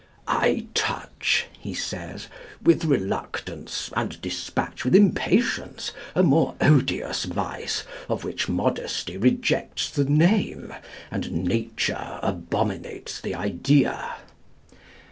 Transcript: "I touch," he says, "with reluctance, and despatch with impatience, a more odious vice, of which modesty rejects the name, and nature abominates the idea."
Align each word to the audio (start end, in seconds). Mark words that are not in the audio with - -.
"I 0.27 0.65
touch," 0.73 1.45
he 1.59 1.75
says, 1.75 2.25
"with 2.63 2.85
reluctance, 2.85 3.91
and 3.95 4.19
despatch 4.19 4.83
with 4.83 4.95
impatience, 4.95 5.91
a 6.15 6.23
more 6.23 6.55
odious 6.59 7.25
vice, 7.25 7.83
of 8.09 8.23
which 8.23 8.49
modesty 8.49 9.15
rejects 9.15 9.91
the 9.91 10.05
name, 10.05 10.73
and 11.11 11.45
nature 11.45 12.17
abominates 12.23 13.21
the 13.21 13.35
idea." 13.35 14.15